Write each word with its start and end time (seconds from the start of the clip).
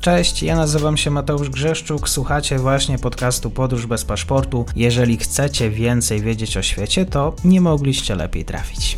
Cześć, 0.00 0.42
ja 0.42 0.56
nazywam 0.56 0.96
się 0.96 1.10
Mateusz 1.10 1.50
Grzeszczuk, 1.50 2.08
słuchacie 2.08 2.58
właśnie 2.58 2.98
podcastu 2.98 3.50
Podróż 3.50 3.86
bez 3.86 4.04
paszportu. 4.04 4.66
Jeżeli 4.76 5.16
chcecie 5.16 5.70
więcej 5.70 6.20
wiedzieć 6.20 6.56
o 6.56 6.62
świecie, 6.62 7.06
to 7.06 7.34
nie 7.44 7.60
mogliście 7.60 8.14
lepiej 8.14 8.44
trafić. 8.44 8.96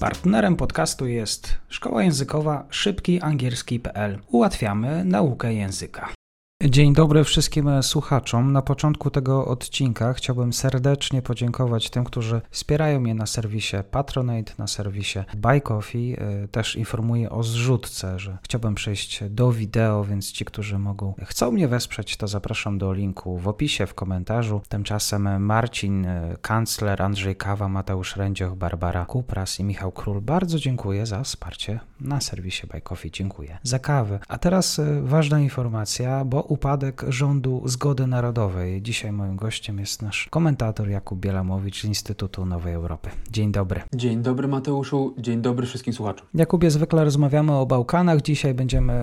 Partnerem 0.00 0.56
podcastu 0.56 1.06
jest 1.06 1.56
szkoła 1.68 2.02
językowa 2.02 2.66
szybkiangielski.pl. 2.70 4.18
Ułatwiamy 4.28 5.04
naukę 5.04 5.54
języka. 5.54 6.23
Dzień 6.68 6.92
dobry 6.92 7.24
wszystkim 7.24 7.82
słuchaczom. 7.82 8.52
Na 8.52 8.62
początku 8.62 9.10
tego 9.10 9.46
odcinka 9.46 10.12
chciałbym 10.12 10.52
serdecznie 10.52 11.22
podziękować 11.22 11.90
tym, 11.90 12.04
którzy 12.04 12.40
wspierają 12.50 13.00
mnie 13.00 13.14
na 13.14 13.26
serwisie 13.26 13.76
Patronate, 13.90 14.52
na 14.58 14.66
serwisie 14.66 15.18
Buy 15.36 15.60
Coffee. 15.60 16.16
Też 16.50 16.76
informuję 16.76 17.30
o 17.30 17.42
zrzutce, 17.42 18.18
że 18.18 18.38
chciałbym 18.42 18.74
przejść 18.74 19.24
do 19.30 19.52
wideo, 19.52 20.04
więc 20.04 20.32
ci, 20.32 20.44
którzy 20.44 20.78
mogą, 20.78 21.14
chcą 21.24 21.50
mnie 21.50 21.68
wesprzeć, 21.68 22.16
to 22.16 22.28
zapraszam 22.28 22.78
do 22.78 22.92
linku 22.92 23.38
w 23.38 23.48
opisie, 23.48 23.86
w 23.86 23.94
komentarzu. 23.94 24.60
Tymczasem 24.68 25.44
Marcin 25.44 26.06
e, 26.06 26.36
Kancler, 26.42 27.02
Andrzej 27.02 27.36
Kawa, 27.36 27.68
Mateusz 27.68 28.16
Rędzioch, 28.16 28.54
Barbara 28.54 29.04
Kupras 29.06 29.60
i 29.60 29.64
Michał 29.64 29.92
Król. 29.92 30.20
Bardzo 30.20 30.58
dziękuję 30.58 31.06
za 31.06 31.22
wsparcie 31.22 31.80
na 32.04 32.20
serwisie 32.20 32.66
Buy 32.66 32.80
Coffee. 32.80 33.10
Dziękuję 33.10 33.58
za 33.62 33.78
kawę. 33.78 34.18
A 34.28 34.38
teraz 34.38 34.78
e, 34.78 35.02
ważna 35.02 35.40
informacja, 35.40 36.24
bo 36.24 36.42
upadek 36.42 37.04
rządu 37.08 37.62
Zgody 37.64 38.06
Narodowej. 38.06 38.82
Dzisiaj 38.82 39.12
moim 39.12 39.36
gościem 39.36 39.78
jest 39.78 40.02
nasz 40.02 40.28
komentator 40.30 40.88
Jakub 40.88 41.20
Bielamowicz 41.20 41.80
z 41.80 41.84
Instytutu 41.84 42.46
Nowej 42.46 42.74
Europy. 42.74 43.10
Dzień 43.30 43.52
dobry. 43.52 43.80
Dzień 43.94 44.22
dobry 44.22 44.48
Mateuszu, 44.48 45.14
dzień 45.18 45.42
dobry 45.42 45.66
wszystkim 45.66 45.92
słuchaczom. 45.92 46.26
Jakubie, 46.34 46.70
zwykle 46.70 47.04
rozmawiamy 47.04 47.52
o 47.52 47.66
Bałkanach. 47.66 48.22
Dzisiaj 48.22 48.54
będziemy 48.54 48.94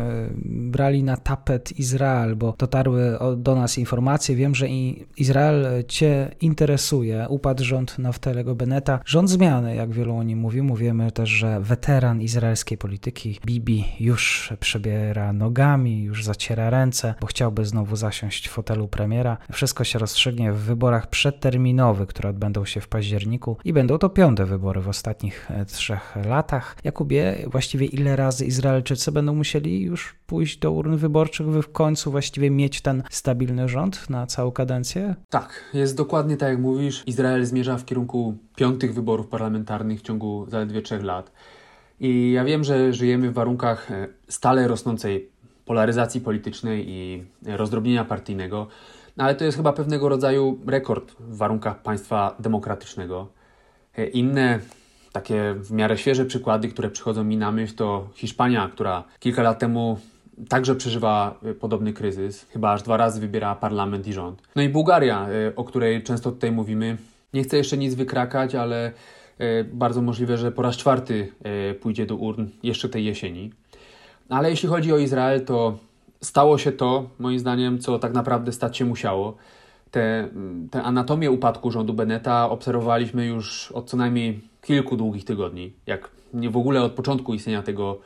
brali 0.46 1.04
na 1.04 1.18
tapet 1.18 1.80
Izrael, 1.80 2.36
bo 2.36 2.54
dotarły 2.58 3.18
do 3.38 3.56
nas 3.56 3.78
informacje. 3.78 4.36
Wiem, 4.36 4.56
że 4.56 4.68
Izrael 5.18 5.84
Cię 5.88 6.36
interesuje. 6.42 7.26
Upadł 7.30 7.64
rząd 7.64 8.00
Naftalego 8.00 8.56
Beneta. 8.56 9.00
Rząd 9.06 9.30
zmiany, 9.30 9.76
jak 9.76 9.92
wielu 9.92 10.16
o 10.16 10.24
nim 10.24 10.40
mówi. 10.40 10.62
Mówimy 10.62 11.12
też, 11.12 11.30
że 11.30 11.60
weteran 11.60 12.22
izraelskiej 12.22 12.78
polityki 12.78 12.91
Bibi 13.46 13.86
już 14.00 14.54
przebiera 14.60 15.34
nogami, 15.34 16.04
już 16.04 16.24
zaciera 16.24 16.70
ręce, 16.70 17.16
bo 17.22 17.28
chciał 17.28 17.52
chciałby 17.52 17.66
znowu 17.66 17.96
zasiąść 17.96 18.48
w 18.48 18.52
fotelu 18.52 18.88
premiera. 18.88 19.38
Wszystko 19.52 19.84
się 19.84 20.00
rozstrzygnie 20.00 20.52
w 20.52 20.58
wyborach 20.58 21.10
przedterminowych, 21.10 22.10
które 22.10 22.30
odbędą 22.30 22.66
się 22.66 22.82
w 22.82 22.88
październiku 22.88 23.58
i 23.64 23.74
będą 23.74 23.98
to 23.98 24.10
piąte 24.10 24.46
wybory 24.46 24.82
w 24.82 24.88
ostatnich 24.88 25.52
e, 25.52 25.66
trzech 25.66 26.16
latach. 26.26 26.76
Jakubie, 26.84 27.46
właściwie 27.48 27.86
ile 27.86 28.16
razy 28.16 28.46
Izraelczycy 28.46 29.12
będą 29.12 29.36
musieli 29.36 29.82
już 29.82 30.16
pójść 30.28 30.58
do 30.58 30.72
urn 30.72 30.96
wyborczych, 30.96 31.48
by 31.48 31.62
w 31.62 31.72
końcu 31.72 32.12
właściwie 32.12 32.52
mieć 32.52 32.82
ten 32.82 33.04
stabilny 33.10 33.70
rząd 33.70 34.10
na 34.10 34.28
całą 34.28 34.52
kadencję? 34.52 35.16
Tak, 35.30 35.64
jest 35.74 35.98
dokładnie 35.98 36.38
tak 36.38 36.50
jak 36.50 36.60
mówisz. 36.60 37.04
Izrael 37.06 37.46
zmierza 37.46 37.78
w 37.78 37.86
kierunku 37.86 38.38
piątych 38.56 38.94
wyborów 38.94 39.28
parlamentarnych 39.28 40.00
w 40.00 40.04
ciągu 40.04 40.46
zaledwie 40.50 40.82
trzech 40.82 41.04
lat. 41.04 41.32
I 42.02 42.32
ja 42.32 42.44
wiem, 42.44 42.64
że 42.64 42.94
żyjemy 42.94 43.30
w 43.30 43.34
warunkach 43.34 43.92
e, 43.92 44.08
stale 44.28 44.68
rosnącej 44.68 45.30
polaryzacji 45.66 46.22
politycznej 46.22 46.86
i 46.90 47.24
rozdrobnienia 47.46 48.06
partyjnego, 48.06 48.68
no 49.18 49.24
ale 49.24 49.36
to 49.36 49.46
jest 49.46 49.58
chyba 49.58 49.74
pewnego 49.74 50.10
rodzaju 50.10 50.60
rekord 50.68 51.12
w 51.20 51.38
warunkach 51.38 51.82
państwa 51.82 52.36
demokratycznego. 52.40 53.28
E, 53.98 54.06
inne 54.06 54.60
takie 55.12 55.56
w 55.58 55.72
miarę 55.72 55.98
świeże 55.98 56.26
przykłady, 56.26 56.68
które 56.68 56.90
przychodzą 56.90 57.24
mi 57.24 57.38
na 57.38 57.52
myśl, 57.52 57.76
to 57.76 58.10
Hiszpania, 58.14 58.70
która 58.74 59.04
kilka 59.20 59.42
lat 59.42 59.60
temu 59.60 60.00
także 60.50 60.76
przeżywa 60.76 61.40
e, 61.44 61.54
podobny 61.54 61.94
kryzys, 61.94 62.46
chyba 62.50 62.74
aż 62.74 62.84
dwa 62.84 62.98
razy 62.98 63.22
wybiera 63.22 63.56
parlament 63.56 64.08
i 64.08 64.14
rząd. 64.14 64.42
No 64.56 64.62
i 64.62 64.70
Bułgaria, 64.70 65.28
o 65.56 65.64
której 65.64 66.04
często 66.04 66.32
tutaj 66.32 66.52
mówimy. 66.52 66.98
Nie 67.34 67.44
chcę 67.44 67.58
jeszcze 67.58 67.78
nic 67.78 67.96
wykrakać, 67.96 68.56
ale 68.56 68.92
bardzo 69.74 70.02
możliwe, 70.02 70.38
że 70.38 70.52
po 70.52 70.62
raz 70.62 70.78
czwarty 70.78 71.32
pójdzie 71.82 72.06
do 72.06 72.16
urn 72.16 72.48
jeszcze 72.64 72.90
tej 72.90 73.06
jesieni. 73.06 73.52
Ale 74.30 74.50
jeśli 74.50 74.70
chodzi 74.70 74.94
o 74.94 74.98
Izrael, 74.98 75.46
to 75.46 75.78
stało 76.22 76.58
się 76.58 76.72
to, 76.72 77.10
moim 77.20 77.40
zdaniem, 77.40 77.80
co 77.80 78.00
tak 78.00 78.14
naprawdę 78.14 78.52
stać 78.52 78.78
się 78.78 78.86
musiało. 78.86 79.32
Tę 79.32 79.42
te, 79.92 80.30
te 80.72 80.84
anatomię 80.84 81.32
upadku 81.32 81.72
rządu 81.72 81.94
Beneta 81.94 82.50
obserwowaliśmy 82.50 83.26
już 83.26 83.72
od 83.72 83.90
co 83.90 83.98
najmniej 83.98 84.42
kilku 84.62 84.98
długich 84.98 85.26
tygodni, 85.26 85.74
jak 85.88 86.10
nie 86.34 86.50
w 86.50 86.58
ogóle 86.58 86.82
od 86.82 86.92
początku 86.92 87.34
istnienia 87.34 87.64
tego, 87.64 88.00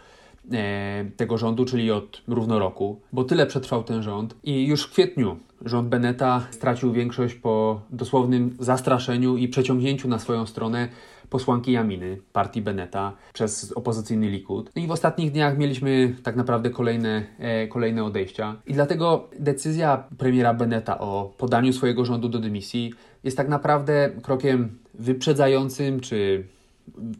e, 0.51 1.05
tego 1.17 1.37
rządu, 1.37 1.65
czyli 1.65 1.91
od 1.91 2.21
równo 2.27 2.59
roku, 2.59 2.99
bo 3.13 3.23
tyle 3.23 3.45
przetrwał 3.45 3.83
ten 3.83 4.03
rząd. 4.03 4.35
I 4.43 4.65
już 4.67 4.83
w 4.83 4.91
kwietniu 4.91 5.37
rząd 5.65 5.89
Beneta 5.89 6.47
stracił 6.51 6.93
większość 6.93 7.35
po 7.35 7.81
dosłownym 7.89 8.55
zastraszeniu 8.59 9.37
i 9.37 9.47
przeciągnięciu 9.47 10.07
na 10.07 10.19
swoją 10.19 10.45
stronę 10.45 10.89
posłanki 11.29 11.71
Jaminy, 11.71 12.17
partii 12.33 12.61
Beneta, 12.61 13.13
przez 13.33 13.71
opozycyjny 13.71 14.29
Likud. 14.29 14.71
No 14.75 14.81
i 14.81 14.87
w 14.87 14.91
ostatnich 14.91 15.31
dniach 15.31 15.57
mieliśmy 15.57 16.15
tak 16.23 16.35
naprawdę 16.35 16.69
kolejne, 16.69 17.25
e, 17.39 17.67
kolejne 17.67 18.03
odejścia. 18.03 18.55
I 18.67 18.73
dlatego 18.73 19.29
decyzja 19.39 20.03
premiera 20.17 20.53
Beneta 20.53 20.99
o 20.99 21.33
podaniu 21.37 21.73
swojego 21.73 22.05
rządu 22.05 22.29
do 22.29 22.39
dymisji 22.39 22.93
jest 23.23 23.37
tak 23.37 23.49
naprawdę 23.49 24.09
krokiem 24.21 24.77
wyprzedzającym 24.93 25.99
czy 25.99 26.47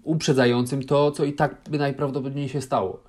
uprzedzającym 0.04 0.84
to, 0.84 1.12
co 1.12 1.26
i 1.26 1.34
tak 1.34 1.56
by 1.70 1.78
najprawdopodobniej 1.78 2.50
się 2.50 2.62
stało. 2.62 3.04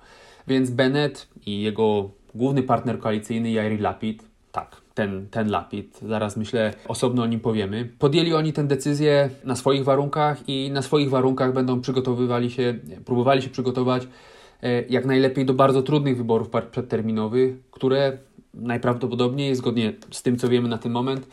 Więc 0.47 0.69
Bennett 0.69 1.27
i 1.45 1.61
jego 1.61 2.09
główny 2.35 2.63
partner 2.63 2.99
koalicyjny 2.99 3.51
Jair 3.51 3.81
Lapid, 3.81 4.23
tak, 4.51 4.81
ten, 4.97 5.27
ten 5.31 5.49
lapid. 5.49 5.99
Zaraz 6.01 6.37
myślę, 6.37 6.73
osobno 6.87 7.23
o 7.23 7.25
nim 7.25 7.39
powiemy. 7.39 7.89
Podjęli 7.99 8.33
oni 8.33 8.53
tę 8.53 8.63
decyzję 8.63 9.29
na 9.43 9.55
swoich 9.55 9.83
warunkach 9.83 10.49
i 10.49 10.71
na 10.71 10.81
swoich 10.81 11.09
warunkach 11.09 11.53
będą 11.53 11.81
przygotowywali 11.81 12.51
się, 12.51 12.75
próbowali 13.05 13.41
się 13.41 13.49
przygotować 13.49 14.07
e, 14.63 14.81
jak 14.81 15.05
najlepiej 15.05 15.45
do 15.45 15.53
bardzo 15.53 15.81
trudnych 15.81 16.17
wyborów 16.17 16.49
przedterminowych, 16.71 17.55
które 17.71 18.17
najprawdopodobniej, 18.53 19.55
zgodnie 19.55 19.93
z 20.11 20.21
tym, 20.23 20.37
co 20.37 20.49
wiemy 20.49 20.69
na 20.69 20.77
ten 20.77 20.91
moment, 20.91 21.27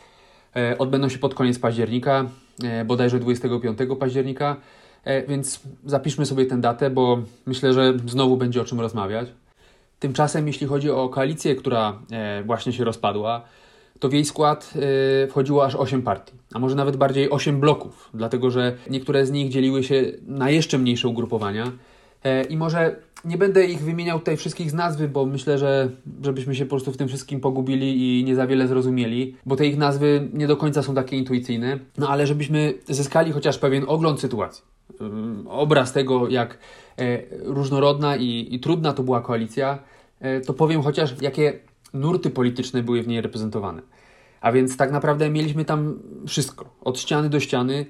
e, 0.55 0.77
odbędą 0.77 1.09
się 1.09 1.19
pod 1.19 1.33
koniec 1.33 1.59
października, 1.59 2.25
e, 2.63 2.85
bodajże 2.85 3.19
25 3.19 3.95
października, 3.99 4.55
więc 5.27 5.59
zapiszmy 5.85 6.25
sobie 6.25 6.45
tę 6.45 6.61
datę, 6.61 6.89
bo 6.89 7.19
myślę, 7.45 7.73
że 7.73 7.93
znowu 8.05 8.37
będzie 8.37 8.61
o 8.61 8.65
czym 8.65 8.79
rozmawiać. 8.79 9.27
Tymczasem, 9.99 10.47
jeśli 10.47 10.67
chodzi 10.67 10.91
o 10.91 11.09
koalicję, 11.09 11.55
która 11.55 11.99
e, 12.11 12.43
właśnie 12.43 12.73
się 12.73 12.83
rozpadła, 12.83 13.41
to 13.99 14.09
w 14.09 14.13
jej 14.13 14.25
skład 14.25 14.73
e, 15.23 15.27
wchodziło 15.27 15.65
aż 15.65 15.75
8 15.75 16.01
partii, 16.01 16.33
a 16.53 16.59
może 16.59 16.75
nawet 16.75 16.95
bardziej 16.95 17.29
8 17.29 17.59
bloków, 17.59 18.09
dlatego 18.13 18.51
że 18.51 18.75
niektóre 18.89 19.25
z 19.25 19.31
nich 19.31 19.49
dzieliły 19.49 19.83
się 19.83 20.03
na 20.27 20.49
jeszcze 20.49 20.77
mniejsze 20.77 21.07
ugrupowania. 21.07 21.71
E, 22.23 22.43
I 22.43 22.57
może 22.57 22.95
nie 23.25 23.37
będę 23.37 23.65
ich 23.65 23.81
wymieniał 23.81 24.19
tutaj 24.19 24.37
wszystkich 24.37 24.71
z 24.71 24.73
nazwy, 24.73 25.07
bo 25.07 25.25
myślę, 25.25 25.57
że 25.57 25.89
żebyśmy 26.23 26.55
się 26.55 26.65
po 26.65 26.69
prostu 26.69 26.91
w 26.91 26.97
tym 26.97 27.07
wszystkim 27.07 27.39
pogubili 27.39 28.19
i 28.19 28.23
nie 28.23 28.35
za 28.35 28.47
wiele 28.47 28.67
zrozumieli, 28.67 29.35
bo 29.45 29.55
te 29.55 29.65
ich 29.65 29.77
nazwy 29.77 30.29
nie 30.33 30.47
do 30.47 30.57
końca 30.57 30.83
są 30.83 30.95
takie 30.95 31.17
intuicyjne. 31.17 31.79
No 31.97 32.09
ale 32.09 32.27
żebyśmy 32.27 32.73
zyskali 32.87 33.31
chociaż 33.31 33.57
pewien 33.57 33.83
ogląd 33.87 34.19
sytuacji, 34.19 34.63
obraz 35.47 35.93
tego, 35.93 36.29
jak 36.29 36.57
różnorodna 37.43 38.15
i, 38.15 38.47
i 38.51 38.59
trudna 38.59 38.93
to 38.93 39.03
była 39.03 39.21
koalicja, 39.21 39.79
E, 40.19 40.41
to 40.41 40.53
powiem 40.53 40.81
chociaż, 40.81 41.21
jakie 41.21 41.59
nurty 41.93 42.29
polityczne 42.29 42.83
były 42.83 43.03
w 43.03 43.07
niej 43.07 43.21
reprezentowane. 43.21 43.81
A 44.41 44.51
więc 44.51 44.77
tak 44.77 44.91
naprawdę 44.91 45.29
mieliśmy 45.29 45.65
tam 45.65 45.99
wszystko, 46.27 46.65
od 46.81 46.99
ściany 46.99 47.29
do 47.29 47.39
ściany, 47.39 47.85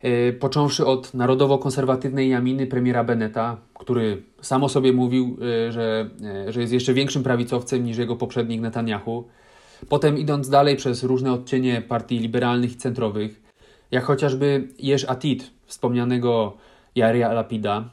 e, 0.00 0.32
począwszy 0.32 0.86
od 0.86 1.14
narodowo-konserwatywnej 1.14 2.30
Jaminy 2.30 2.66
premiera 2.66 3.04
Beneta, 3.04 3.56
który 3.74 4.22
sam 4.40 4.64
o 4.64 4.68
sobie 4.68 4.92
mówił, 4.92 5.36
e, 5.66 5.72
że, 5.72 6.10
że 6.48 6.60
jest 6.60 6.72
jeszcze 6.72 6.94
większym 6.94 7.22
prawicowcem 7.22 7.84
niż 7.84 7.98
jego 7.98 8.16
poprzednik 8.16 8.60
Netanyahu. 8.60 9.24
Potem 9.88 10.18
idąc 10.18 10.48
dalej 10.48 10.76
przez 10.76 11.02
różne 11.02 11.32
odcienie 11.32 11.82
partii 11.82 12.18
liberalnych 12.18 12.72
i 12.72 12.76
centrowych, 12.76 13.42
jak 13.90 14.04
chociażby 14.04 14.68
Jesh 14.78 15.04
Atid, 15.08 15.50
wspomnianego 15.66 16.56
Jaria 16.94 17.32
Lapida, 17.32 17.90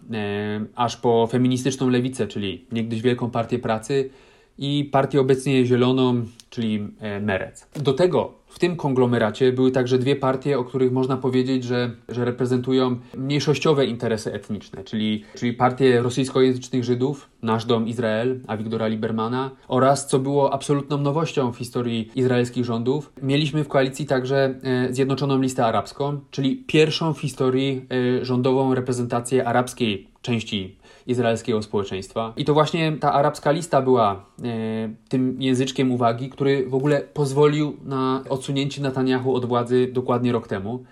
aż 0.76 0.98
po 0.98 1.28
feministyczną 1.28 1.90
lewicę, 1.90 2.28
czyli 2.28 2.66
niegdyś 2.72 3.02
Wielką 3.02 3.32
Partię 3.32 3.60
Pracy 3.60 4.10
i 4.58 4.90
partię 4.92 5.22
obecnie 5.22 5.66
zieloną, 5.66 6.26
czyli 6.54 6.88
Merec. 7.22 7.68
Do 7.76 7.94
tego 7.94 8.34
w 8.48 8.60
tym 8.60 8.76
konglomeracie 8.76 9.52
były 9.52 9.72
także 9.72 9.98
dwie 9.98 10.16
partie, 10.16 10.60
o 10.60 10.64
których 10.64 10.92
można 10.92 11.18
powiedzieć, 11.18 11.64
że, 11.64 11.92
że 12.10 12.26
reprezentują 12.26 13.00
mniejszościowe 13.18 13.86
interesy 13.86 14.34
etniczne, 14.34 14.84
czyli, 14.84 15.24
czyli 15.36 15.54
partię 15.54 16.02
rosyjskojęzycznych 16.02 16.84
Żydów, 16.84 17.30
Nasz 17.42 17.66
Dom 17.66 17.88
Izrael, 17.88 18.40
Awigdora 18.48 18.88
Libermana 18.88 19.52
oraz, 19.68 20.08
co 20.08 20.20
było 20.20 20.54
absolutną 20.54 20.98
nowością 20.98 21.52
w 21.52 21.58
historii 21.58 22.12
izraelskich 22.16 22.66
rządów, 22.66 23.14
mieliśmy 23.22 23.64
w 23.64 23.68
koalicji 23.68 24.06
także 24.06 24.56
e, 24.64 24.94
Zjednoczoną 24.94 25.42
Listę 25.42 25.66
Arabską, 25.66 26.20
czyli 26.32 26.64
pierwszą 26.68 27.14
w 27.14 27.20
historii 27.20 27.86
e, 28.22 28.26
rządową 28.26 28.76
reprezentację 28.76 29.48
arabskiej 29.48 30.08
części 30.22 30.76
izraelskiego 31.08 31.62
społeczeństwa. 31.62 32.34
I 32.38 32.46
to 32.46 32.54
właśnie 32.54 32.92
ta 32.92 33.14
arabska 33.14 33.52
lista 33.52 33.82
była 33.82 34.26
e, 34.44 34.90
tym 35.10 35.42
języczkiem 35.42 35.92
uwagi, 35.92 36.30
który 36.30 36.43
w 36.68 36.76
ogóle 36.76 37.02
pozwolił 37.14 37.78
na 37.86 38.24
odsunięcie 38.30 38.82
Netanyahu 38.82 39.36
od 39.36 39.46
władzy 39.46 39.88
dokładnie 39.94 40.32
rok 40.32 40.48
temu. 40.48 40.84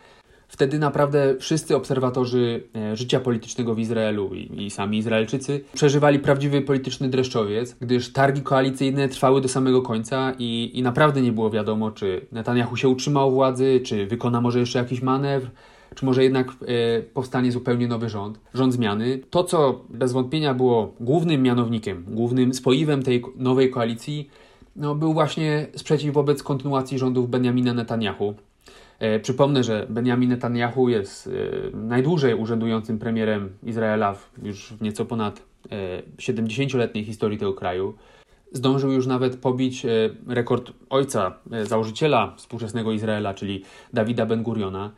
Wtedy 0.48 0.80
naprawdę 0.80 1.36
wszyscy 1.39 1.75
obserwatorzy 1.75 2.63
e, 2.75 2.95
życia 2.95 3.19
politycznego 3.19 3.75
w 3.75 3.80
Izraelu 3.80 4.36
i, 4.36 4.65
i, 4.65 4.69
sami 4.69 4.98
Izraelczycy 4.98 5.63
przeżywali 5.74 6.19
prawdziwy 6.19 6.62
polityczny 6.62 7.09
dreszczowiec, 7.09 7.75
gdyż 7.81 8.13
targi 8.13 8.42
koalicyjne 8.42 9.09
trwały 9.09 9.42
do 9.42 9.48
samego 9.48 9.81
końca 9.81 10.33
i, 10.39 10.71
i 10.74 10.81
naprawdę 10.83 11.21
nie 11.21 11.31
było 11.31 11.50
wiadomo, 11.50 11.92
czy 11.92 12.25
Netanyahu 12.31 12.75
się 12.75 12.89
utrzymał 12.89 13.31
władzy, 13.31 13.81
czy 13.86 14.06
wykona 14.06 14.42
może 14.42 14.59
jeszcze 14.59 14.80
jakiś 14.80 15.01
manewr, 15.01 15.50
czy 15.95 16.06
może 16.06 16.24
jednak 16.24 16.47
e, 16.47 17.01
powstanie 17.01 17.51
zupełnie 17.51 17.88
nowy 17.88 18.09
rząd, 18.09 18.39
rząd 18.54 18.74
zmiany. 18.74 19.19
To, 19.30 19.44
co 19.44 19.86
bez 19.89 20.13
wątpienia 20.13 20.54
było 20.54 20.94
głównym 21.00 21.44
mianownikiem, 21.44 22.06
głównym 22.07 22.54
spoiwem 22.54 23.04
tej 23.04 23.24
nowej 23.36 23.71
koalicji, 23.71 24.30
no, 24.75 24.95
był 24.95 25.13
właśnie 25.13 25.68
sprzeciw 25.75 26.13
wobec 26.13 26.44
kontynuacji 26.44 27.00
rządów 27.00 27.29
Benjamina 27.29 27.73
Netanyahu. 27.73 28.33
E, 29.00 29.19
przypomnę, 29.19 29.63
że 29.63 29.88
Benjamin 29.89 30.29
Netanyahu 30.29 30.89
jest 30.89 31.27
e, 31.27 31.31
najdłużej 31.77 32.33
urzędującym 32.33 33.00
premierem 33.00 33.50
Izraela 33.63 34.15
już 34.44 34.73
w 34.73 34.81
nieco 34.81 35.06
ponad 35.06 35.41
e, 35.71 36.01
70-letniej 36.18 37.06
historii 37.06 37.38
tego 37.38 37.53
kraju. 37.53 37.94
Zdążył 38.51 38.91
już 38.91 39.07
nawet 39.07 39.35
pobić 39.35 39.85
e, 39.85 39.89
rekord 40.27 40.71
ojca, 40.89 41.35
e, 41.51 41.65
założyciela 41.65 42.33
współczesnego 42.38 42.91
Izraela, 42.91 43.33
czyli 43.33 43.63
Dawida 43.94 44.25
Ben-Guriona 44.25 44.91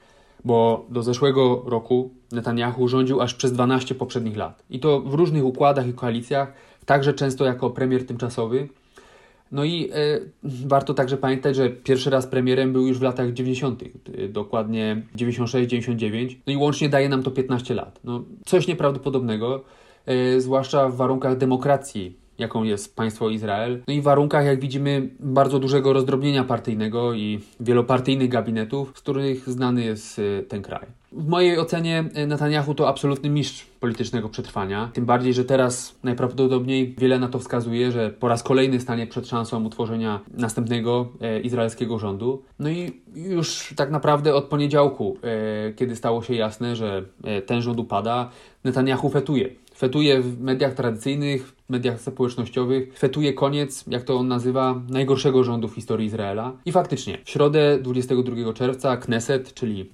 bo 0.45 0.85
do 0.89 1.03
zeszłego 1.03 1.63
roku 1.65 2.11
Netanyahu 2.31 2.87
rządził 2.87 3.21
aż 3.21 3.33
przez 3.33 3.53
12 3.53 3.95
poprzednich 3.95 4.37
lat. 4.37 4.63
I 4.69 4.79
to 4.79 5.01
w 5.01 5.13
różnych 5.13 5.45
układach 5.45 5.87
i 5.87 5.93
koalicjach, 5.93 6.53
także 6.85 7.13
często 7.13 7.45
jako 7.45 7.69
premier 7.69 8.05
tymczasowy. 8.05 8.69
No 9.53 9.63
i 9.63 9.89
e, 9.93 10.19
warto 10.43 10.93
także 10.93 11.17
pamiętać, 11.17 11.55
że 11.55 11.69
pierwszy 11.69 12.09
raz 12.09 12.27
premierem 12.27 12.73
był 12.73 12.87
już 12.87 12.99
w 12.99 13.01
latach 13.01 13.33
90., 13.33 13.83
e, 13.83 14.27
dokładnie 14.27 15.01
96-99, 15.15 16.35
no 16.47 16.53
i 16.53 16.57
łącznie 16.57 16.89
daje 16.89 17.09
nam 17.09 17.23
to 17.23 17.31
15 17.31 17.73
lat. 17.73 17.99
No, 18.03 18.23
coś 18.45 18.67
nieprawdopodobnego, 18.67 19.63
e, 20.05 20.41
zwłaszcza 20.41 20.89
w 20.89 20.95
warunkach 20.95 21.37
demokracji 21.37 22.22
jaką 22.43 22.63
jest 22.63 22.95
państwo 22.95 23.29
Izrael. 23.29 23.83
No 23.87 23.93
i 23.93 24.01
w 24.01 24.03
warunkach, 24.03 24.45
jak 24.45 24.59
widzimy, 24.59 25.09
bardzo 25.19 25.59
dużego 25.59 25.93
rozdrobnienia 25.93 26.43
partyjnego 26.43 27.13
i 27.13 27.39
wielopartyjnych 27.59 28.29
gabinetów, 28.29 28.91
z 28.95 29.01
których 29.01 29.49
znany 29.49 29.83
jest 29.83 30.19
y, 30.19 30.45
ten 30.49 30.61
kraj. 30.61 30.85
W 31.11 31.27
mojej 31.27 31.59
ocenie 31.59 32.05
y, 32.17 32.27
Netanyahu 32.27 32.75
to 32.75 32.87
absolutny 32.87 33.29
mistrz 33.29 33.65
politycznego 33.79 34.29
przetrwania. 34.29 34.89
Tym 34.93 35.05
bardziej, 35.05 35.33
że 35.33 35.45
teraz 35.45 35.95
najprawdopodobniej 36.03 36.95
wiele 36.97 37.19
na 37.19 37.27
to 37.27 37.39
wskazuje, 37.39 37.91
że 37.91 38.09
po 38.09 38.27
raz 38.27 38.43
kolejny 38.43 38.79
stanie 38.79 39.07
przed 39.07 39.27
szansą 39.27 39.65
utworzenia 39.65 40.19
następnego 40.33 41.09
e, 41.21 41.39
izraelskiego 41.39 41.99
rządu. 41.99 42.43
No 42.59 42.69
i 42.69 43.01
już 43.15 43.73
tak 43.75 43.91
naprawdę 43.91 44.35
od 44.35 44.45
poniedziałku, 44.45 45.17
e, 45.23 45.73
kiedy 45.73 45.95
stało 45.95 46.21
się 46.21 46.35
jasne, 46.35 46.75
że 46.75 47.03
e, 47.23 47.41
ten 47.41 47.61
rząd 47.61 47.79
upada, 47.79 48.29
Netanyahu 48.63 49.09
fetuje 49.09 49.49
fetuje 49.75 50.21
w 50.21 50.41
mediach 50.41 50.73
tradycyjnych, 50.73 51.47
w 51.47 51.69
mediach 51.69 52.01
społecznościowych, 52.01 52.99
fetuje 52.99 53.33
koniec, 53.33 53.83
jak 53.87 54.03
to 54.03 54.15
on 54.17 54.27
nazywa, 54.27 54.81
najgorszego 54.89 55.43
rządu 55.43 55.67
w 55.67 55.75
historii 55.75 56.07
Izraela. 56.07 56.57
I 56.65 56.71
faktycznie, 56.71 57.17
w 57.25 57.29
środę 57.29 57.79
22 57.81 58.53
czerwca 58.53 58.97
Kneset, 58.97 59.53
czyli 59.53 59.89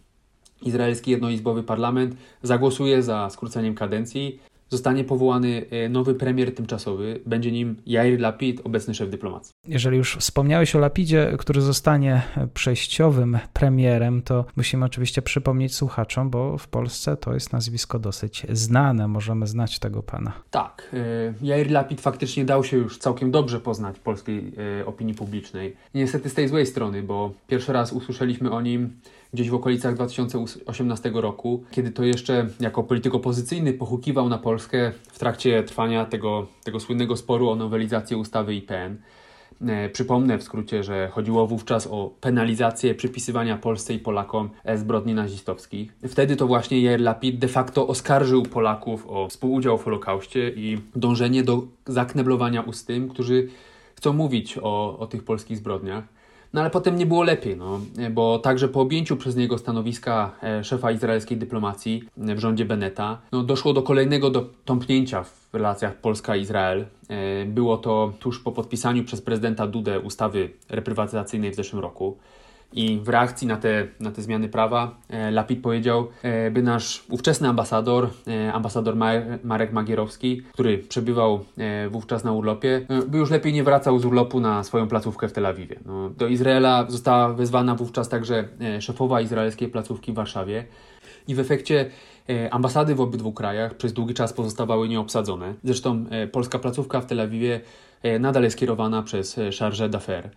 izraelski 0.62 1.12
jednoizbowy 1.12 1.64
parlament, 1.64 2.16
zagłosuje 2.44 3.04
za 3.04 3.30
skróceniem 3.30 3.76
kadencji 3.76 4.40
zostanie 4.70 5.04
powołany 5.04 5.66
e, 5.70 5.90
nowy 5.90 6.16
premier 6.16 6.56
tymczasowy. 6.56 7.20
Będzie 7.26 7.52
nim 7.52 7.76
Jair 7.86 8.20
Lapid, 8.20 8.62
obecny 8.64 8.94
szef 8.94 9.10
dyplomacji. 9.10 9.54
Jeżeli 9.68 9.98
już 9.98 10.16
wspomniałeś 10.16 10.76
o 10.76 10.80
Lapidzie, 10.80 11.36
który 11.38 11.62
zostanie 11.62 12.22
przejściowym 12.54 13.40
premierem, 13.54 14.22
to 14.22 14.46
musimy 14.56 14.86
oczywiście 14.86 15.22
przypomnieć 15.22 15.76
słuchaczom, 15.76 16.30
bo 16.30 16.58
w 16.58 16.68
Polsce 16.68 17.18
to 17.18 17.34
jest 17.34 17.54
nazwisko 17.54 18.00
dosyć 18.00 18.46
znane. 18.52 19.08
Możemy 19.08 19.48
znać 19.48 19.80
tego 19.80 20.04
pana. 20.04 20.34
Tak. 20.52 20.90
E, 20.94 21.34
Jair 21.42 21.72
Lapid 21.72 22.02
faktycznie 22.02 22.46
dał 22.46 22.64
się 22.64 22.78
już 22.78 22.98
całkiem 22.98 23.32
dobrze 23.32 23.60
poznać 23.60 24.00
polskiej 24.00 24.54
e, 24.82 24.86
opinii 24.86 25.14
publicznej. 25.14 25.76
Niestety 25.94 26.30
z 26.30 26.34
tej 26.34 26.48
złej 26.48 26.66
strony, 26.66 27.04
bo 27.04 27.32
pierwszy 27.48 27.74
raz 27.74 27.94
usłyszeliśmy 27.94 28.52
o 28.52 28.62
nim 28.62 28.90
gdzieś 29.34 29.50
w 29.50 29.54
okolicach 29.54 29.96
2018 29.96 31.12
roku, 31.14 31.64
kiedy 31.72 31.92
to 31.92 32.04
jeszcze 32.04 32.48
jako 32.60 32.84
polityk 32.84 33.16
opozycyjny 33.16 33.74
pochukiwał 33.74 34.30
na 34.30 34.38
Polskę 34.38 34.92
w 35.12 35.20
trakcie 35.20 35.64
trwania 35.64 36.06
tego, 36.06 36.48
tego 36.64 36.80
słynnego 36.80 37.18
sporu 37.18 37.50
o 37.50 37.56
nowelizację 37.56 38.18
ustawy 38.18 38.56
IPN. 38.56 38.98
E, 39.68 39.90
przypomnę 39.90 40.38
w 40.38 40.44
skrócie, 40.44 40.84
że 40.84 41.10
chodziło 41.12 41.48
wówczas 41.48 41.88
o 41.88 42.14
penalizację 42.22 42.96
przypisywania 42.96 43.58
Polsce 43.58 43.94
i 43.94 44.00
Polakom 44.00 44.50
zbrodni 44.76 45.14
nazistowskich. 45.14 45.94
Wtedy 46.08 46.36
to 46.36 46.48
właśnie 46.48 46.82
Jair 46.82 47.02
Lapid 47.02 47.40
de 47.40 47.48
facto 47.48 47.88
oskarżył 47.88 48.44
Polaków 48.44 49.08
o 49.08 49.28
współudział 49.28 49.78
w 49.78 49.84
Holokauście 49.84 50.50
i 50.50 50.78
dążenie 50.96 51.44
do 51.44 51.64
zakneblowania 51.86 52.62
ust 52.62 52.88
tym, 52.88 53.10
którzy 53.10 53.48
chcą 53.96 54.14
mówić 54.14 54.58
o, 54.62 55.00
o 55.00 55.08
tych 55.08 55.24
polskich 55.24 55.58
zbrodniach. 55.58 56.19
No 56.54 56.62
ale 56.62 56.70
potem 56.70 56.98
nie 56.98 57.06
było 57.06 57.24
lepiej, 57.24 57.58
no, 57.58 57.80
bo 58.12 58.40
także 58.40 58.68
po 58.68 58.82
objęciu 58.82 59.18
przez 59.18 59.36
niego 59.36 59.58
stanowiska 59.58 60.32
e, 60.44 60.64
szefa 60.64 60.92
izraelskiej 60.92 61.38
dyplomacji 61.38 62.04
e, 62.28 62.36
w 62.36 62.40
rządzie 62.40 62.66
Beneta, 62.66 63.22
no, 63.32 63.44
doszło 63.44 63.74
do 63.74 63.82
kolejnego 63.82 64.32
tąpnięcia 64.66 65.24
w 65.24 65.50
relacjach 65.54 65.96
Polska-Izrael. 65.96 66.86
E, 67.10 67.46
było 67.46 67.78
to 67.78 68.14
tuż 68.20 68.40
po 68.40 68.52
podpisaniu 68.52 69.04
przez 69.04 69.22
prezydenta 69.22 69.68
Dudę 69.68 70.00
ustawy 70.00 70.50
reprywatyzacyjnej 70.70 71.52
w 71.52 71.56
zeszłym 71.56 71.82
roku. 71.82 72.18
I 72.74 73.00
w 73.04 73.10
reakcji 73.10 73.48
na 73.48 73.58
te, 73.58 73.88
na 74.00 74.12
te 74.12 74.22
zmiany 74.22 74.50
prawa 74.50 74.96
e, 75.10 75.32
Lapid 75.32 75.62
powiedział, 75.62 76.08
e, 76.24 76.52
by 76.52 76.64
nasz 76.64 77.04
ówczesny 77.10 77.48
ambasador, 77.48 78.10
e, 78.28 78.54
ambasador 78.54 78.96
Marek 79.44 79.74
Magierowski, 79.74 80.42
który 80.54 80.78
przebywał 80.78 81.46
wówczas 81.90 82.24
na 82.24 82.32
urlopie, 82.32 82.86
by 83.08 83.18
już 83.18 83.32
lepiej 83.32 83.54
nie 83.54 83.64
wracał 83.64 84.00
z 84.00 84.06
urlopu 84.06 84.40
na 84.40 84.64
swoją 84.64 84.88
placówkę 84.88 85.28
w 85.28 85.34
Tel 85.34 85.46
Awiwie. 85.46 85.80
No, 85.86 86.10
do 86.10 86.28
Izraela 86.28 86.86
została 86.90 87.34
wezwana 87.34 87.76
wówczas 87.76 88.10
także 88.10 88.48
szefowa 88.80 89.22
izraelskiej 89.22 89.68
placówki 89.70 90.12
w 90.12 90.16
Warszawie 90.16 90.66
i 91.28 91.36
w 91.36 91.40
efekcie 91.40 91.90
ambasady 92.52 92.96
w 92.96 93.02
obydwu 93.02 93.34
krajach 93.34 93.74
przez 93.78 93.94
długi 93.94 94.14
czas 94.14 94.34
pozostawały 94.34 94.90
nieobsadzone. 94.90 95.54
Zresztą 95.64 96.06
polska 96.32 96.60
placówka 96.60 97.02
w 97.02 97.06
Tel 97.06 97.20
Awiwie 97.20 97.62
nadal 98.20 98.44
jest 98.44 98.58
kierowana 98.58 99.04
przez 99.04 99.38
Chargé 99.38 99.90
d'Affaires. 99.90 100.30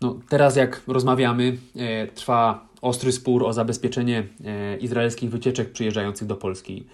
No, 0.00 0.18
teraz 0.28 0.56
jak 0.56 0.82
rozmawiamy, 0.86 1.56
e, 1.76 2.06
trwa 2.06 2.68
ostry 2.82 3.12
spór 3.12 3.44
o 3.44 3.52
zabezpieczenie 3.52 4.26
e, 4.44 4.76
izraelskich 4.76 5.30
wycieczek 5.30 5.72
przyjeżdżających 5.72 6.28
do 6.28 6.36
Polski. 6.36 6.86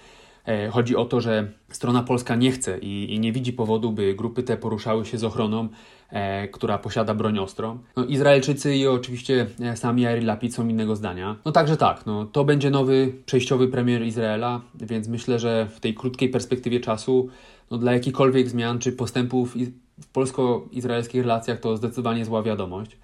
E, 0.46 0.68
chodzi 0.68 0.96
o 0.96 1.04
to, 1.04 1.20
że 1.20 1.48
strona 1.70 2.02
polska 2.02 2.36
nie 2.36 2.52
chce 2.52 2.78
i, 2.78 3.14
i, 3.14 3.20
nie 3.20 3.32
widzi 3.32 3.52
powodu, 3.52 3.92
by 3.92 4.14
grupy 4.14 4.42
te 4.42 4.56
poruszały 4.56 5.06
się 5.06 5.18
z 5.18 5.24
ochroną, 5.24 5.68
e, 6.10 6.48
która 6.48 6.78
posiada 6.78 7.14
broń 7.14 7.38
ostrą. 7.38 7.78
No, 7.96 8.04
Izraelczycy 8.04 8.76
i 8.76 8.86
oczywiście 8.86 9.46
e, 9.60 9.76
sami 9.76 10.02
Yair 10.02 10.24
Lapid 10.24 10.54
są 10.54 10.68
innego 10.68 10.96
zdania. 10.96 11.36
No 11.44 11.52
także 11.52 11.76
tak, 11.76 12.06
no, 12.06 12.24
to 12.24 12.44
będzie 12.44 12.70
nowy 12.70 13.12
przejściowy 13.26 13.68
premier 13.68 14.02
Izraela, 14.02 14.60
więc 14.74 15.08
myślę, 15.08 15.38
że 15.38 15.66
w 15.66 15.80
tej 15.80 15.94
krótkiej 15.94 16.28
perspektywie 16.28 16.80
czasu 16.80 17.28
no, 17.72 17.78
dla 17.78 17.92
jakichkolwiek 17.92 18.48
zmian 18.48 18.78
czy 18.78 18.92
postępów 18.92 19.54
w 20.00 20.06
polsko-izraelskich 20.06 21.22
relacjach 21.22 21.60
to 21.60 21.76
zdecydowanie 21.76 22.24
zła 22.24 22.42
wiadomość. 22.42 22.96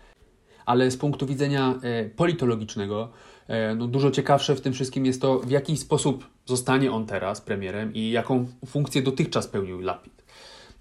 Ale 0.67 0.91
z 0.91 0.97
punktu 0.97 1.27
widzenia 1.27 1.75
e, 1.83 2.05
politologicznego, 2.05 3.09
e, 3.47 3.75
no 3.75 3.87
dużo 3.87 4.11
ciekawsze 4.11 4.57
w 4.57 4.61
tym 4.61 4.73
wszystkim 4.73 5.07
jest 5.07 5.23
to, 5.23 5.39
w 5.39 5.51
jaki 5.51 5.77
sposób 5.77 6.27
zostanie 6.47 6.93
on 6.93 7.07
teraz 7.07 7.41
premierem 7.41 7.95
i 7.95 8.11
jaką 8.11 8.47
funkcję 8.67 9.03
dotychczas 9.03 9.47
pełnił 9.47 9.81
Lapid. 9.81 10.25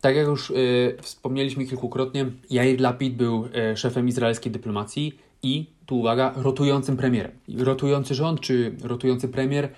Tak 0.02 0.16
jak 0.16 0.28
już 0.28 0.50
y, 0.50 0.98
wspomnieliśmy 1.02 1.66
kilkukrotnie, 1.66 2.26
Jair 2.50 2.82
Lapid 2.82 3.16
był 3.16 3.48
szefem 3.76 4.08
izraelskiej 4.08 4.52
dyplomacji 4.52 5.20
i, 5.44 5.66
tu 5.86 6.00
uwaga, 6.00 6.34
rotującym 6.36 6.98
premierem. 6.98 7.32
Rotujący 7.58 8.16
rząd 8.16 8.40
czy 8.40 8.76
rotujący 8.84 9.28
premier 9.28 9.70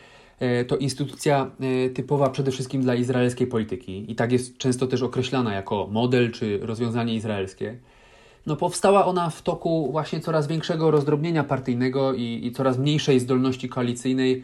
to 0.68 0.78
instytucja 0.78 1.52
typowa 1.94 2.30
przede 2.30 2.52
wszystkim 2.52 2.82
dla 2.82 2.96
izraelskiej 2.96 3.48
polityki 3.48 4.12
i 4.12 4.16
tak 4.16 4.32
jest 4.32 4.58
często 4.58 4.88
też 4.88 5.02
określana 5.02 5.54
jako 5.54 5.88
model 5.92 6.32
czy 6.32 6.60
rozwiązanie 6.62 7.16
izraelskie. 7.16 7.78
No, 8.46 8.56
powstała 8.56 9.06
ona 9.06 9.30
w 9.30 9.42
toku 9.42 9.92
właśnie 9.92 10.20
coraz 10.20 10.48
większego 10.48 10.92
rozdrobnienia 10.92 11.44
partyjnego 11.44 12.14
i, 12.14 12.42
i 12.44 12.52
coraz 12.52 12.78
mniejszej 12.78 13.20
zdolności 13.20 13.70
koalicyjnej 13.70 14.44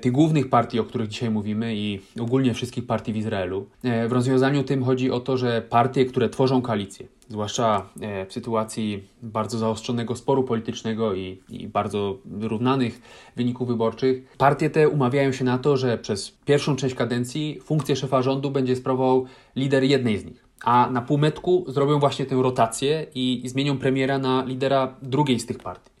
tych 0.00 0.12
głównych 0.12 0.48
partii, 0.48 0.80
o 0.80 0.84
których 0.84 1.08
dzisiaj 1.08 1.30
mówimy 1.30 1.76
i 1.76 2.00
ogólnie 2.20 2.54
wszystkich 2.54 2.86
partii 2.86 3.12
w 3.12 3.16
Izraelu. 3.16 3.66
E, 3.82 4.08
w 4.08 4.12
rozwiązaniu 4.12 4.64
tym 4.64 4.84
chodzi 4.84 5.10
o 5.10 5.20
to, 5.20 5.36
że 5.36 5.62
partie, 5.62 6.04
które 6.04 6.28
tworzą 6.28 6.62
koalicję, 6.62 7.06
zwłaszcza 7.28 7.86
e, 8.00 8.26
w 8.26 8.32
sytuacji 8.32 9.08
bardzo 9.22 9.58
zaostrzonego 9.58 10.16
sporu 10.16 10.44
politycznego 10.44 11.14
i, 11.14 11.40
i 11.48 11.68
bardzo 11.68 12.18
wyrównanych 12.24 13.00
wyników 13.36 13.68
wyborczych, 13.68 14.36
partie 14.38 14.70
te 14.70 14.88
umawiają 14.88 15.32
się 15.32 15.44
na 15.44 15.58
to, 15.58 15.76
że 15.76 15.98
przez 15.98 16.30
pierwszą 16.44 16.76
część 16.76 16.94
kadencji 16.94 17.60
funkcję 17.64 17.96
szefa 17.96 18.22
rządu 18.22 18.50
będzie 18.50 18.76
sprawował 18.76 19.26
lider 19.56 19.84
jednej 19.84 20.18
z 20.18 20.24
nich. 20.24 20.44
A 20.64 20.90
na 20.92 21.02
półmetku 21.02 21.64
zrobią 21.68 21.98
właśnie 21.98 22.26
tę 22.26 22.36
rotację 22.36 23.06
i, 23.14 23.44
i 23.44 23.48
zmienią 23.48 23.78
premiera 23.78 24.18
na 24.18 24.44
lidera 24.44 24.94
drugiej 25.02 25.40
z 25.40 25.46
tych 25.46 25.58
partii. 25.58 25.97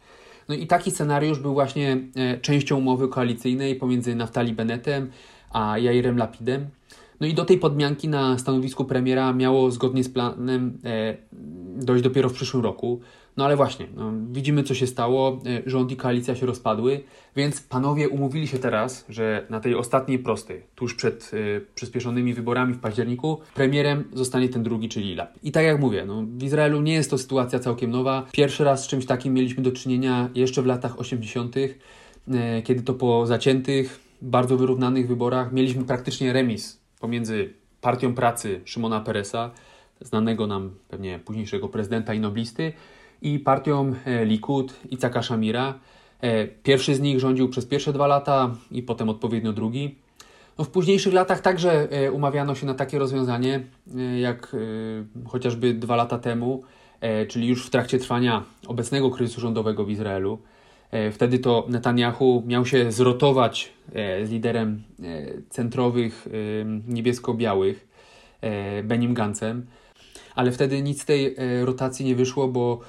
No 0.48 0.54
i 0.54 0.66
taki 0.66 0.90
scenariusz 0.90 1.38
był 1.38 1.54
właśnie 1.54 1.98
e, 2.16 2.38
częścią 2.40 2.76
umowy 2.76 3.08
koalicyjnej 3.08 3.76
pomiędzy 3.76 4.14
Naftali 4.14 4.52
Bennettem 4.52 5.10
a 5.52 5.78
Jairem 5.78 6.18
Lapidem. 6.18 6.66
No 7.20 7.26
i 7.26 7.34
do 7.34 7.44
tej 7.44 7.58
podmianki 7.58 8.08
na 8.08 8.38
stanowisku 8.38 8.84
premiera 8.84 9.32
miało 9.32 9.70
zgodnie 9.70 10.04
z 10.04 10.08
planem 10.08 10.78
e, 10.84 11.16
dojść 11.84 12.04
dopiero 12.04 12.28
w 12.28 12.32
przyszłym 12.32 12.62
roku. 12.62 13.00
No 13.38 13.44
ale 13.44 13.56
właśnie, 13.56 13.86
no, 13.96 14.12
widzimy 14.30 14.62
co 14.62 14.74
się 14.74 14.86
stało, 14.86 15.40
e, 15.46 15.70
rząd 15.70 15.92
i 15.92 15.96
koalicja 15.96 16.36
się 16.36 16.46
rozpadły, 16.46 17.00
więc 17.36 17.60
panowie 17.60 18.08
umówili 18.08 18.46
się 18.46 18.58
teraz, 18.58 19.04
że 19.08 19.46
na 19.50 19.60
tej 19.60 19.74
ostatniej 19.74 20.18
prostej, 20.18 20.62
tuż 20.74 20.94
przed 20.94 21.30
y, 21.34 21.66
przyspieszonymi 21.74 22.34
wyborami 22.34 22.74
w 22.74 22.78
październiku, 22.78 23.38
premierem 23.54 24.04
zostanie 24.12 24.48
ten 24.48 24.62
drugi, 24.62 24.88
czyli 24.88 25.14
Lapid. 25.14 25.44
I 25.44 25.52
tak 25.52 25.64
jak 25.64 25.80
mówię, 25.80 26.04
no, 26.06 26.24
w 26.38 26.42
Izraelu 26.42 26.80
nie 26.80 26.92
jest 26.92 27.10
to 27.10 27.18
sytuacja 27.18 27.58
całkiem 27.58 27.90
nowa. 27.90 28.26
Pierwszy 28.32 28.64
raz 28.64 28.84
z 28.84 28.88
czymś 28.88 29.06
takim 29.06 29.34
mieliśmy 29.34 29.62
do 29.62 29.72
czynienia 29.72 30.28
jeszcze 30.34 30.62
w 30.62 30.66
latach 30.66 31.00
80., 31.00 31.56
y, 31.56 31.72
kiedy 32.64 32.82
to 32.82 32.94
po 32.94 33.26
zaciętych, 33.26 34.00
bardzo 34.22 34.56
wyrównanych 34.56 35.08
wyborach 35.08 35.52
mieliśmy 35.52 35.84
praktycznie 35.84 36.32
remis 36.32 36.80
pomiędzy 37.00 37.54
Partią 37.80 38.14
Pracy 38.14 38.60
Szymona 38.64 39.00
Peresa, 39.00 39.50
znanego 40.00 40.46
nam 40.46 40.70
pewnie 40.88 41.18
późniejszego 41.18 41.68
prezydenta 41.68 42.14
i 42.14 42.20
noblisty, 42.20 42.72
i 43.22 43.38
partią 43.38 43.94
e, 44.04 44.24
Likud 44.24 44.74
Icaka 44.90 45.22
Shamira. 45.22 45.78
E, 46.20 46.46
pierwszy 46.46 46.94
z 46.94 47.00
nich 47.00 47.20
rządził 47.20 47.48
przez 47.48 47.66
pierwsze 47.66 47.92
dwa 47.92 48.06
lata 48.06 48.54
i 48.70 48.82
potem 48.82 49.08
odpowiednio 49.08 49.52
drugi. 49.52 49.94
No 50.58 50.64
w 50.64 50.70
późniejszych 50.70 51.12
latach 51.12 51.40
także 51.40 51.88
e, 51.90 52.12
umawiano 52.12 52.54
się 52.54 52.66
na 52.66 52.74
takie 52.74 52.98
rozwiązanie, 52.98 53.60
jak 54.20 54.56
chociażby 55.26 55.74
dwa 55.74 55.96
lata 55.96 56.18
temu, 56.18 56.62
czyli 57.28 57.48
już 57.48 57.66
w 57.66 57.70
trakcie 57.70 57.98
trwania 57.98 58.42
obecnego 58.66 59.10
kryzysu 59.10 59.40
rządowego 59.40 59.84
w 59.84 59.90
Izraelu. 59.90 60.38
Wtedy 61.12 61.38
to 61.38 61.66
Netanyahu 61.68 62.42
miał 62.46 62.66
się 62.66 62.92
zrotować 62.92 63.72
z 64.24 64.30
liderem 64.30 64.82
centrowych 65.48 66.28
niebiesko-białych, 66.88 67.88
Benim 68.84 69.14
Gancem, 69.14 69.66
ale 70.34 70.52
wtedy 70.52 70.82
nic 70.82 71.02
z 71.02 71.04
tej 71.04 71.36
rotacji 71.64 72.06
nie 72.06 72.14
wyszło, 72.14 72.48
bo 72.48 72.80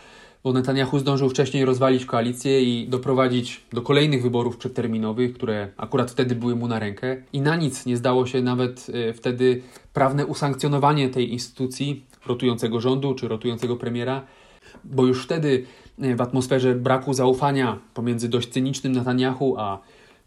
bo 0.43 0.53
Netanyahu 0.53 0.99
zdążył 0.99 1.29
wcześniej 1.29 1.65
rozwalić 1.65 2.05
koalicję 2.05 2.61
i 2.61 2.87
doprowadzić 2.87 3.61
do 3.73 3.81
kolejnych 3.81 4.23
wyborów 4.23 4.57
przedterminowych, 4.57 5.33
które 5.33 5.69
akurat 5.77 6.11
wtedy 6.11 6.35
były 6.35 6.55
mu 6.55 6.67
na 6.67 6.79
rękę. 6.79 7.17
I 7.33 7.41
na 7.41 7.55
nic 7.55 7.85
nie 7.85 7.97
zdało 7.97 8.25
się 8.25 8.41
nawet 8.41 8.87
e, 8.93 9.13
wtedy 9.13 9.61
prawne 9.93 10.25
usankcjonowanie 10.25 11.09
tej 11.09 11.33
instytucji, 11.33 12.05
rotującego 12.25 12.81
rządu 12.81 13.15
czy 13.15 13.27
rotującego 13.27 13.75
premiera, 13.75 14.25
bo 14.83 15.05
już 15.05 15.23
wtedy 15.23 15.65
e, 16.01 16.15
w 16.15 16.21
atmosferze 16.21 16.75
braku 16.75 17.13
zaufania 17.13 17.79
pomiędzy 17.93 18.29
dość 18.29 18.49
cynicznym 18.49 18.93
Netanyahu 18.93 19.55
a 19.57 19.79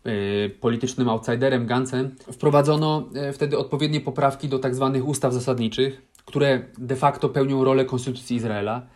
e, 0.05 0.13
politycznym 0.49 1.09
outsiderem 1.09 1.67
Gancem, 1.67 2.15
wprowadzono 2.33 3.09
wtedy 3.33 3.59
odpowiednie 3.59 4.01
poprawki 4.01 4.49
do 4.49 4.59
tzw. 4.59 4.91
Tak 4.95 5.09
ustaw 5.09 5.33
zasadniczych, 5.33 6.03
które 6.25 6.63
de 6.79 6.97
facto 6.97 7.29
pełnią 7.29 7.65
rolę 7.65 7.85
Konstytucji 7.85 8.37
Izraela. 8.37 8.87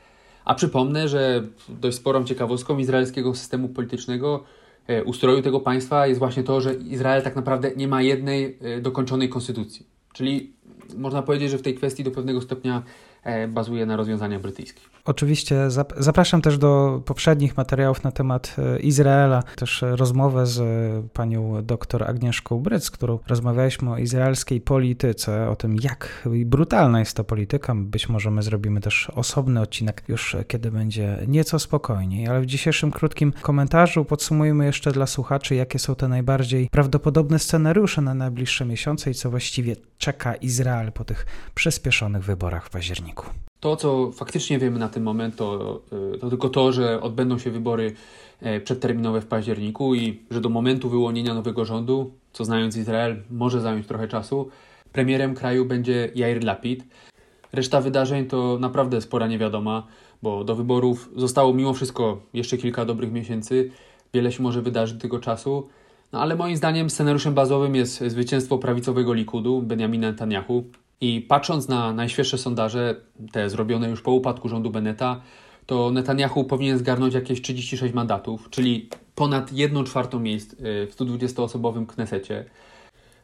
A 0.46 0.54
przypomnę, 0.54 1.08
że 1.08 1.42
dość 1.68 1.96
sporą 1.96 2.24
ciekawostką 2.24 2.78
izraelskiego 2.78 3.34
systemu 3.34 3.68
politycznego, 3.68 4.44
e, 4.86 5.04
ustroju 5.04 5.42
tego 5.42 5.60
państwa 5.60 6.06
jest 6.06 6.18
właśnie 6.18 6.42
to, 6.42 6.60
że 6.60 6.74
Izrael 6.74 7.22
tak 7.22 7.36
naprawdę 7.36 7.70
nie 7.76 7.88
ma 7.88 8.02
jednej 8.02 8.58
e, 8.60 8.80
dokończonej 8.80 9.28
konstytucji. 9.28 9.86
Czyli 10.12 10.52
można 10.96 11.22
powiedzieć, 11.22 11.50
że 11.50 11.58
w 11.58 11.62
tej 11.62 11.74
kwestii 11.74 12.04
do 12.04 12.10
pewnego 12.10 12.40
stopnia 12.40 12.82
bazuje 13.49 13.87
na 13.87 13.97
rozwiązaniach 13.97 14.40
brytyjskich. 14.40 14.97
Oczywiście 15.06 15.71
zapraszam 15.97 16.42
też 16.42 16.59
do 16.59 17.02
poprzednich 17.04 17.56
materiałów 17.56 18.04
na 18.04 18.12
temat 18.12 18.56
e, 18.59 18.78
Izraela, 18.78 19.42
też 19.56 19.85
rozmowę 19.90 20.47
z 20.47 20.61
e, 20.61 21.09
panią 21.09 21.62
dr 21.62 22.04
Agnieszką 22.04 22.59
Bryc, 22.59 22.90
którą 22.90 23.18
rozmawialiśmy 23.26 23.92
o 23.92 23.99
izraelskiej 23.99 24.61
polityce, 24.61 25.50
o 25.50 25.56
tym 25.56 25.76
jak 25.83 26.28
brutalna 26.47 26.99
jest 26.99 27.16
ta 27.16 27.25
polityka. 27.25 27.75
Być 27.76 28.09
może 28.09 28.30
my 28.30 28.42
zrobimy 28.42 28.80
też 28.80 29.11
osobny 29.14 29.61
odcinek 29.61 30.02
już 30.09 30.37
kiedy 30.49 30.71
będzie 30.71 31.18
nieco 31.26 31.59
spokojniej, 31.59 32.28
ale 32.28 32.40
w 32.40 32.47
dzisiejszym 32.47 32.90
krótkim 32.90 33.33
komentarzu 33.42 34.04
podsumujemy 34.04 34.66
jeszcze 34.66 34.92
dla 34.92 35.06
słuchaczy, 35.06 35.54
jakie 35.54 35.78
są 35.78 35.95
te 35.95 36.09
najbardziej 36.09 36.68
prawdopodobne 36.71 37.38
scenariusze 37.38 38.02
na 38.02 38.14
najbliższe 38.14 38.64
miesiące 38.64 39.11
i 39.11 39.14
co 39.14 39.30
właściwie 39.30 39.76
czeka 39.99 40.35
Izrael 40.35 40.92
po 40.92 41.04
tych 41.04 41.26
przyspieszonych 41.54 42.25
wyborach 42.25 42.66
w 42.66 42.71
październiku. 42.71 43.15
To, 43.61 43.76
co 43.76 44.12
faktycznie 44.12 44.58
wiemy 44.58 44.78
na 44.78 44.88
ten 44.88 45.02
moment, 45.02 45.37
to, 45.37 45.80
y, 46.14 46.18
to 46.18 46.28
tylko 46.28 46.49
to, 46.49 46.73
że 46.73 47.00
odbędą 47.00 47.38
się 47.38 47.50
wybory 47.50 47.94
e, 48.40 48.61
przedterminowe 48.61 49.20
w 49.20 49.26
październiku 49.26 49.94
i 49.94 50.20
że 50.30 50.40
do 50.40 50.49
momentu 50.49 50.88
wyłonienia 50.90 51.35
nowego 51.35 51.64
rządu, 51.64 52.12
co 52.32 52.44
znając 52.44 52.76
Izrael, 52.76 53.23
może 53.30 53.61
zająć 53.61 53.87
trochę 53.87 54.08
czasu, 54.08 54.49
premierem 54.92 55.35
kraju 55.35 55.64
będzie 55.64 56.11
Jair 56.14 56.44
Lapid. 56.44 56.85
Reszta 57.52 57.80
wydarzeń 57.80 58.26
to 58.26 58.58
naprawdę 58.61 59.00
spora 59.00 59.26
niewiadoma, 59.26 59.87
bo 60.23 60.44
do 60.44 60.54
wyborów 60.54 61.11
zostało 61.16 61.54
mimo 61.54 61.75
wszystko 61.75 62.20
jeszcze 62.35 62.58
kilka 62.58 62.85
dobrych 62.85 63.12
miesięcy. 63.12 63.70
Wiele 64.14 64.32
się 64.32 64.42
może 64.42 64.62
wydarzyć 64.62 65.00
tego 65.00 65.18
czasu. 65.18 65.68
No 66.12 66.20
ale 66.20 66.37
moim 66.37 66.56
zdaniem 66.56 66.90
scenariuszem 66.90 67.35
bazowym 67.35 67.75
jest 67.75 68.00
zwycięstwo 68.00 68.58
prawicowego 68.58 69.12
Likudu, 69.12 69.62
Benjamina 69.62 70.11
Netanyahu. 70.11 70.64
I 71.00 71.20
patrząc 71.20 71.68
na 71.68 71.92
najświeższe 71.92 72.38
sondaże, 72.38 73.00
te 73.32 73.50
zrobione 73.50 73.90
już 73.90 74.02
po 74.02 74.10
upadku 74.10 74.48
rządu 74.48 74.70
Beneta, 74.70 75.20
to 75.66 75.90
Netanyahu 75.90 76.44
powinien 76.44 76.78
zgarnąć 76.78 77.14
jakieś 77.14 77.42
36 77.42 77.94
mandatów, 77.94 78.50
czyli 78.50 78.88
ponad 79.14 79.52
1 79.52 79.84
czwartą 79.84 80.20
miejsc 80.20 80.52
e, 80.52 80.56
w 80.86 80.96
120-osobowym 80.96 81.86
Knesecie. 81.86 82.44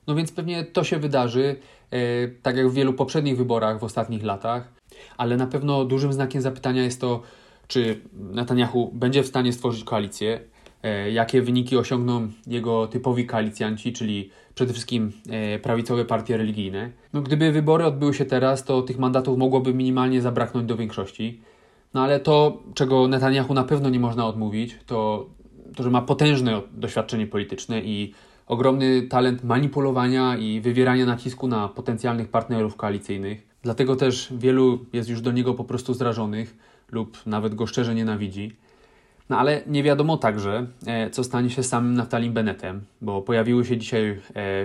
No 0.06 0.14
więc 0.14 0.32
pewnie 0.32 0.64
to 0.64 0.84
się 0.84 0.98
wydarzy, 0.98 1.56
e, 1.90 2.28
tak 2.28 2.56
jak 2.56 2.68
w 2.68 2.74
wielu 2.74 2.92
poprzednich 2.92 3.36
wyborach 3.36 3.80
w 3.80 3.84
ostatnich 3.84 4.22
latach, 4.22 4.72
ale 5.16 5.36
na 5.36 5.46
pewno 5.46 5.84
dużym 5.84 6.12
znakiem 6.12 6.42
zapytania 6.42 6.82
jest 6.82 7.00
to, 7.00 7.22
czy 7.68 8.00
Netanyahu 8.12 8.90
będzie 8.94 9.22
w 9.22 9.26
stanie 9.26 9.52
stworzyć 9.52 9.84
koalicję, 9.84 10.40
e, 10.82 11.10
jakie 11.10 11.42
wyniki 11.42 11.76
osiągną 11.76 12.28
jego 12.46 12.86
typowi 12.86 13.26
koalicjanci, 13.26 13.92
czyli 13.92 14.30
przede 14.54 14.72
wszystkim 14.72 15.12
e, 15.30 15.58
prawicowe 15.58 16.04
partie 16.04 16.36
religijne. 16.36 16.90
No, 17.12 17.22
gdyby 17.22 17.52
wybory 17.52 17.84
odbyły 17.84 18.14
się 18.14 18.24
teraz, 18.24 18.64
to 18.64 18.82
tych 18.82 18.98
mandatów 18.98 19.38
mogłoby 19.38 19.74
minimalnie 19.74 20.22
zabraknąć 20.22 20.66
do 20.66 20.76
większości. 20.76 21.40
No 21.94 22.02
ale 22.02 22.20
to, 22.20 22.62
czego 22.74 23.08
Netanyahu 23.08 23.54
na 23.54 23.64
pewno 23.64 23.90
nie 23.90 24.00
można 24.00 24.26
odmówić, 24.26 24.78
to, 24.86 25.26
to 25.76 25.82
że 25.82 25.90
ma 25.90 26.02
potężne 26.02 26.60
doświadczenie 26.72 27.26
polityczne 27.26 27.80
i 27.80 28.14
ogromny 28.46 29.02
talent 29.02 29.44
manipulowania 29.44 30.36
i 30.36 30.60
wywierania 30.60 31.06
nacisku 31.06 31.48
na 31.48 31.68
potencjalnych 31.68 32.28
partnerów 32.28 32.76
koalicyjnych. 32.76 33.46
Dlatego 33.62 33.96
też 33.96 34.32
wielu 34.36 34.78
jest 34.92 35.08
już 35.08 35.20
do 35.20 35.32
niego 35.32 35.54
po 35.54 35.64
prostu 35.64 35.94
zrażonych 35.94 36.56
lub 36.90 37.26
nawet 37.26 37.54
go 37.54 37.66
szczerze 37.66 37.94
nienawidzi. 37.94 38.56
No 39.30 39.38
ale 39.38 39.62
nie 39.66 39.82
wiadomo 39.82 40.16
także, 40.16 40.66
e, 40.86 41.10
co 41.10 41.24
stanie 41.24 41.50
się 41.50 41.62
z 41.62 41.68
samym 41.68 41.94
Naftalim 41.94 42.32
Bennettem, 42.32 42.80
bo 43.00 43.22
pojawiły 43.22 43.64
się 43.64 43.76
dzisiaj 43.78 44.10
e, 44.10 44.16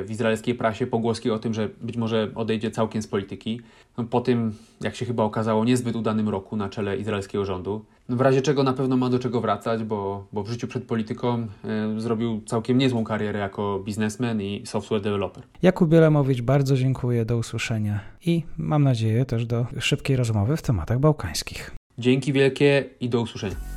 w 0.03 0.11
izraelskiej 0.11 0.55
prasie 0.55 0.87
pogłoski 0.87 1.31
o 1.31 1.39
tym, 1.39 1.53
że 1.53 1.69
być 1.81 1.97
może 1.97 2.31
odejdzie 2.35 2.71
całkiem 2.71 3.01
z 3.01 3.07
polityki. 3.07 3.61
No, 3.97 4.03
po 4.03 4.21
tym, 4.21 4.53
jak 4.81 4.95
się 4.95 5.05
chyba 5.05 5.23
okazało, 5.23 5.65
niezbyt 5.65 5.95
udanym 5.95 6.29
roku 6.29 6.55
na 6.55 6.69
czele 6.69 6.97
izraelskiego 6.97 7.45
rządu. 7.45 7.85
No, 8.09 8.15
w 8.15 8.21
razie 8.21 8.41
czego 8.41 8.63
na 8.63 8.73
pewno 8.73 8.97
ma 8.97 9.09
do 9.09 9.19
czego 9.19 9.41
wracać, 9.41 9.83
bo, 9.83 10.27
bo 10.33 10.43
w 10.43 10.49
życiu 10.49 10.67
przed 10.67 10.83
polityką 10.83 11.47
e, 11.63 11.99
zrobił 11.99 12.41
całkiem 12.45 12.77
niezłą 12.77 13.03
karierę 13.03 13.39
jako 13.39 13.79
biznesmen 13.85 14.41
i 14.41 14.61
software 14.65 15.01
developer. 15.01 15.43
Jakub 15.61 15.89
Bielemowicz, 15.89 16.41
bardzo 16.41 16.75
dziękuję, 16.75 17.25
do 17.25 17.37
usłyszenia 17.37 17.99
i 18.25 18.43
mam 18.57 18.83
nadzieję 18.83 19.25
też 19.25 19.45
do 19.45 19.65
szybkiej 19.79 20.15
rozmowy 20.15 20.57
w 20.57 20.61
tematach 20.61 20.99
bałkańskich. 20.99 21.75
Dzięki 21.97 22.33
wielkie 22.33 22.89
i 22.99 23.09
do 23.09 23.21
usłyszenia. 23.21 23.76